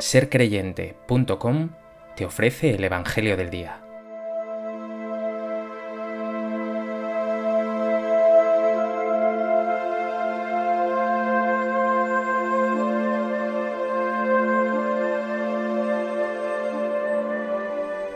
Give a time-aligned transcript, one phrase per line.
[0.00, 1.70] sercreyente.com
[2.14, 3.80] te ofrece el Evangelio del Día.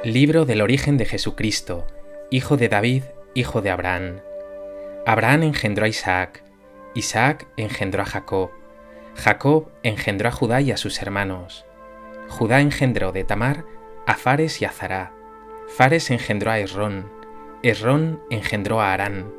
[0.05, 1.87] Libro del origen de Jesucristo,
[2.31, 3.05] hijo de David,
[3.35, 4.21] hijo de Abraham.
[5.07, 6.45] Abraham engendró a Isaac,
[6.95, 8.51] Isaac engendró a Jacob,
[9.15, 11.67] Jacob engendró a Judá y a sus hermanos.
[12.33, 13.67] Judá engendró de Tamar
[14.07, 15.13] a Fares y a Zará.
[15.69, 17.11] Fares engendró a Esrón.
[17.63, 19.31] Esrón engendró a Arán.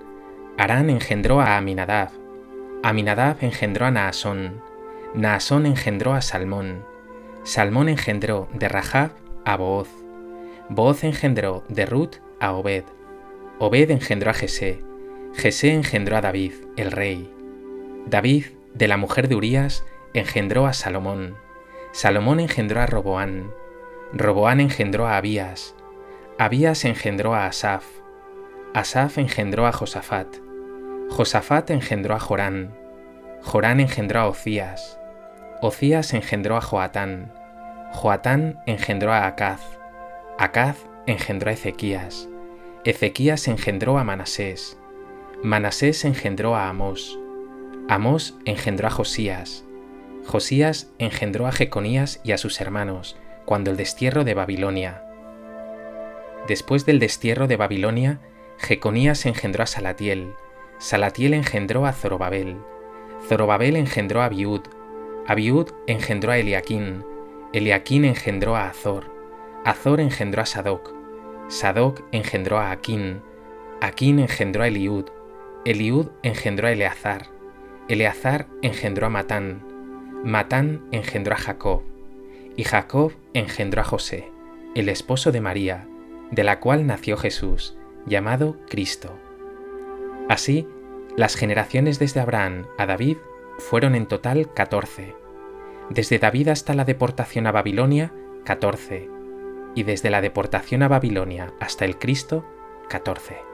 [0.59, 2.11] Arán engendró a Aminadab.
[2.83, 4.61] Aminadab engendró a Naasón.
[5.15, 6.85] Naasón engendró a Salmón.
[7.41, 9.13] Salmón engendró de Rahab
[9.43, 9.89] a Booz.
[10.69, 12.83] Booz engendró de Ruth a Obed.
[13.57, 14.83] Obed engendró a Jesé.
[15.33, 17.33] Jesé engendró a David, el rey.
[18.05, 21.35] David, de la mujer de Urías, engendró a Salomón.
[21.93, 23.53] Salomón engendró a Roboán.
[24.13, 25.75] Roboán engendró a Abías.
[26.39, 27.85] Abías engendró a Asaf.
[28.73, 30.37] Asaf engendró a Josafat.
[31.11, 32.73] Josafat engendró a Jorán.
[33.43, 34.99] Jorán engendró a Ocías.
[35.61, 37.31] Ocías engendró a Joatán.
[37.91, 39.61] Joatán engendró a Acaz.
[40.39, 42.27] Acaz engendró a Ezequías.
[42.85, 44.79] Ezequías engendró a Manasés.
[45.43, 47.19] Manasés engendró a Amós.
[47.87, 49.63] Amós engendró a Josías.
[50.25, 55.03] Josías engendró a Jeconías y a sus hermanos cuando el destierro de Babilonia.
[56.47, 58.19] Después del destierro de Babilonia,
[58.57, 60.33] Jeconías engendró a Salatiel,
[60.77, 62.57] Salatiel engendró a Zorobabel,
[63.27, 64.61] Zorobabel engendró a Abiud,
[65.27, 67.03] Abiud engendró a Eliaquín,
[67.51, 69.11] Eliaquín engendró a Azor,
[69.65, 70.93] Azor engendró a Sadoc,
[71.49, 73.21] Sadoc engendró a Aquín,
[73.81, 75.05] Aquín engendró a Eliud,
[75.65, 77.27] Eliud engendró a Eleazar,
[77.89, 79.72] Eleazar engendró a Matán,
[80.23, 81.81] Matán engendró a Jacob,
[82.55, 84.31] y Jacob engendró a José,
[84.73, 85.85] el esposo de María,
[86.31, 87.75] de la cual nació Jesús,
[88.05, 89.19] llamado Cristo.
[90.29, 90.65] Así,
[91.17, 93.17] las generaciones desde Abraham a David
[93.57, 95.13] fueron en total 14.
[95.89, 98.13] Desde David hasta la deportación a Babilonia,
[98.45, 99.09] 14.
[99.75, 102.45] Y desde la deportación a Babilonia hasta el Cristo,
[102.87, 103.52] 14.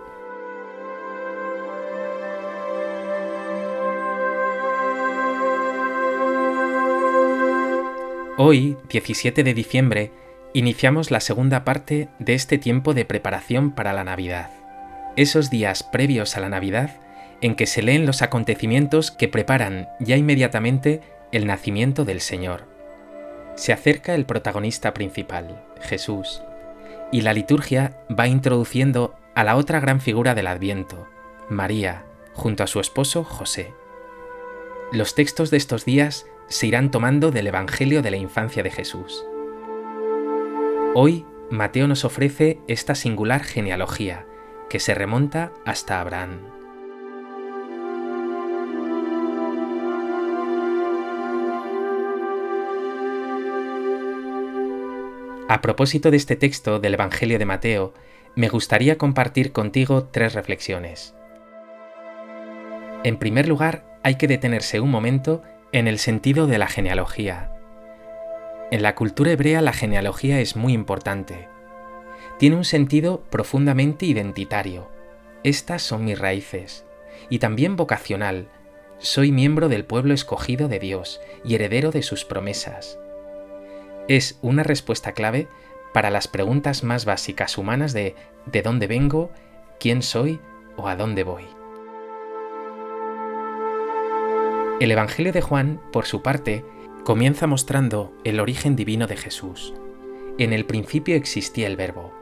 [8.41, 10.13] Hoy, 17 de diciembre,
[10.53, 14.49] iniciamos la segunda parte de este tiempo de preparación para la Navidad.
[15.17, 17.01] Esos días previos a la Navidad
[17.41, 21.01] en que se leen los acontecimientos que preparan ya inmediatamente
[21.33, 22.63] el nacimiento del Señor.
[23.55, 26.41] Se acerca el protagonista principal, Jesús,
[27.11, 31.09] y la liturgia va introduciendo a la otra gran figura del Adviento,
[31.49, 33.73] María, junto a su esposo José.
[34.93, 39.23] Los textos de estos días se irán tomando del Evangelio de la infancia de Jesús.
[40.95, 44.25] Hoy, Mateo nos ofrece esta singular genealogía
[44.69, 46.39] que se remonta hasta Abraham.
[55.47, 57.93] A propósito de este texto del Evangelio de Mateo,
[58.35, 61.15] me gustaría compartir contigo tres reflexiones.
[63.03, 67.51] En primer lugar, hay que detenerse un momento en el sentido de la genealogía.
[68.71, 71.47] En la cultura hebrea la genealogía es muy importante.
[72.39, 74.89] Tiene un sentido profundamente identitario.
[75.43, 76.85] Estas son mis raíces.
[77.29, 78.47] Y también vocacional.
[78.97, 82.97] Soy miembro del pueblo escogido de Dios y heredero de sus promesas.
[84.07, 85.47] Es una respuesta clave
[85.93, 88.15] para las preguntas más básicas humanas de
[88.47, 89.31] ¿de dónde vengo?
[89.79, 90.39] ¿quién soy?
[90.77, 91.58] o ¿a dónde voy?
[94.79, 96.63] El Evangelio de Juan, por su parte,
[97.03, 99.73] comienza mostrando el origen divino de Jesús.
[100.37, 102.13] En el principio existía el Verbo.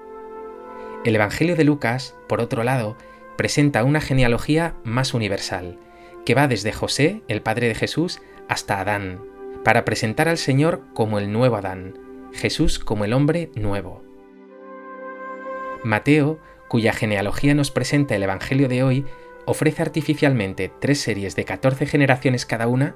[1.05, 2.97] El Evangelio de Lucas, por otro lado,
[3.37, 5.77] presenta una genealogía más universal,
[6.25, 9.21] que va desde José, el padre de Jesús, hasta Adán,
[9.63, 11.99] para presentar al Señor como el nuevo Adán,
[12.33, 14.03] Jesús como el hombre nuevo.
[15.83, 16.39] Mateo,
[16.69, 19.05] cuya genealogía nos presenta el Evangelio de hoy,
[19.47, 22.95] ofrece artificialmente tres series de 14 generaciones cada una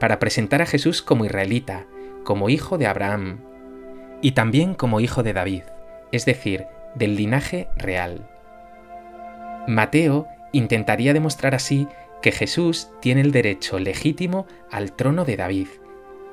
[0.00, 1.86] para presentar a Jesús como israelita,
[2.24, 3.38] como hijo de Abraham
[4.20, 5.62] y también como hijo de David,
[6.10, 6.66] es decir,
[6.96, 8.28] del linaje real.
[9.68, 11.86] Mateo intentaría demostrar así
[12.20, 15.68] que Jesús tiene el derecho legítimo al trono de David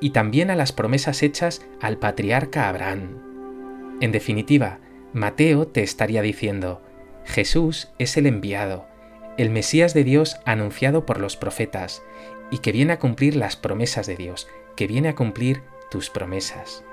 [0.00, 3.98] y también a las promesas hechas al patriarca Abraham.
[4.00, 4.80] En definitiva,
[5.12, 6.82] Mateo te estaría diciendo,
[7.24, 8.89] Jesús es el enviado,
[9.38, 12.02] el Mesías de Dios anunciado por los profetas,
[12.50, 16.84] y que viene a cumplir las promesas de Dios, que viene a cumplir tus promesas.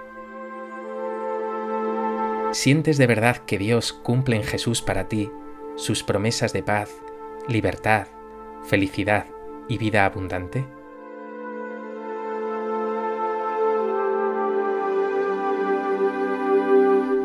[2.51, 5.31] ¿Sientes de verdad que Dios cumple en Jesús para ti
[5.75, 6.89] sus promesas de paz,
[7.47, 8.07] libertad,
[8.63, 9.25] felicidad
[9.67, 10.65] y vida abundante?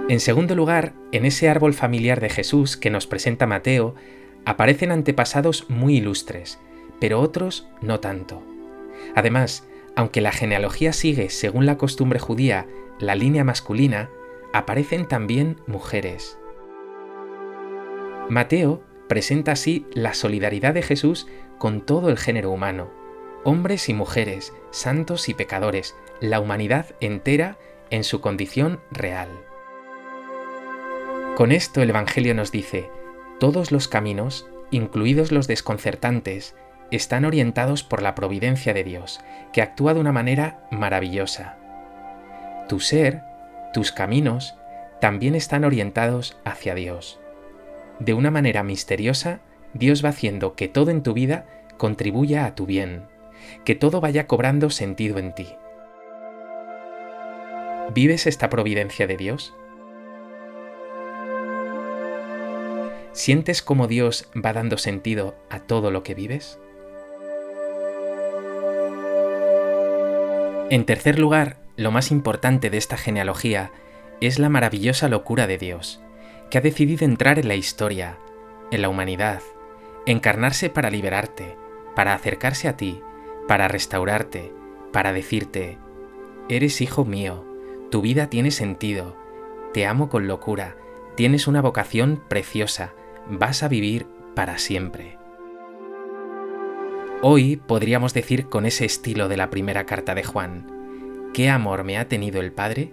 [0.08, 3.94] En segundo lugar, en ese árbol familiar de Jesús que nos presenta Mateo,
[4.44, 6.58] aparecen antepasados muy ilustres,
[7.00, 8.42] pero otros no tanto.
[9.14, 9.66] Además,
[9.96, 12.66] aunque la genealogía sigue, según la costumbre judía,
[12.98, 14.10] la línea masculina,
[14.52, 16.38] aparecen también mujeres.
[18.28, 21.26] Mateo presenta así la solidaridad de Jesús
[21.58, 22.90] con todo el género humano,
[23.44, 27.58] hombres y mujeres, santos y pecadores, la humanidad entera
[27.90, 29.28] en su condición real.
[31.36, 32.90] Con esto el Evangelio nos dice,
[33.42, 36.54] todos los caminos, incluidos los desconcertantes,
[36.92, 39.18] están orientados por la providencia de Dios,
[39.52, 41.56] que actúa de una manera maravillosa.
[42.68, 43.22] Tu ser,
[43.74, 44.54] tus caminos,
[45.00, 47.18] también están orientados hacia Dios.
[47.98, 49.40] De una manera misteriosa,
[49.74, 51.44] Dios va haciendo que todo en tu vida
[51.78, 53.08] contribuya a tu bien,
[53.64, 55.48] que todo vaya cobrando sentido en ti.
[57.92, 59.52] ¿Vives esta providencia de Dios?
[63.12, 66.58] ¿Sientes cómo Dios va dando sentido a todo lo que vives?
[70.70, 73.70] En tercer lugar, lo más importante de esta genealogía
[74.22, 76.00] es la maravillosa locura de Dios,
[76.48, 78.18] que ha decidido entrar en la historia,
[78.70, 79.42] en la humanidad,
[80.06, 81.58] encarnarse para liberarte,
[81.94, 83.02] para acercarse a ti,
[83.46, 84.54] para restaurarte,
[84.90, 85.76] para decirte,
[86.48, 87.44] eres hijo mío,
[87.90, 89.18] tu vida tiene sentido,
[89.74, 90.76] te amo con locura,
[91.14, 92.94] tienes una vocación preciosa,
[93.28, 95.18] vas a vivir para siempre.
[97.22, 101.98] Hoy podríamos decir con ese estilo de la primera carta de Juan, ¿qué amor me
[101.98, 102.92] ha tenido el Padre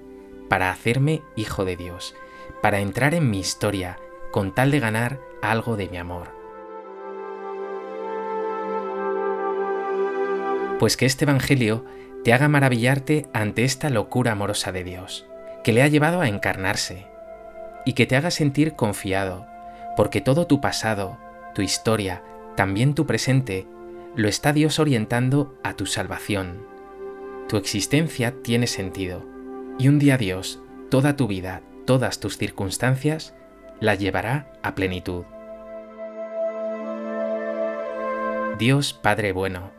[0.49, 2.15] para hacerme hijo de Dios,
[2.61, 3.97] para entrar en mi historia
[4.31, 6.29] con tal de ganar algo de mi amor?
[10.77, 11.85] Pues que este Evangelio
[12.23, 15.25] te haga maravillarte ante esta locura amorosa de Dios,
[15.63, 17.07] que le ha llevado a encarnarse,
[17.85, 19.47] y que te haga sentir confiado,
[19.99, 21.17] porque todo tu pasado,
[21.53, 22.23] tu historia,
[22.55, 23.67] también tu presente,
[24.15, 26.65] lo está Dios orientando a tu salvación.
[27.49, 29.25] Tu existencia tiene sentido,
[29.77, 33.35] y un día Dios, toda tu vida, todas tus circunstancias,
[33.81, 35.25] la llevará a plenitud.
[38.57, 39.71] Dios Padre bueno,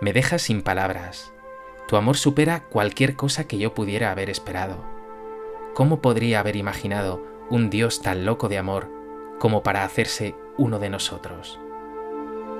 [0.00, 1.34] me dejas sin palabras.
[1.86, 4.82] Tu amor supera cualquier cosa que yo pudiera haber esperado.
[5.74, 8.99] ¿Cómo podría haber imaginado un Dios tan loco de amor
[9.40, 11.58] como para hacerse uno de nosotros.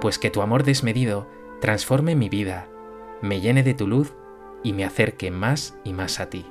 [0.01, 1.29] Pues que tu amor desmedido
[1.61, 2.69] transforme mi vida,
[3.21, 4.15] me llene de tu luz
[4.65, 6.47] y me acerque más y más a ti.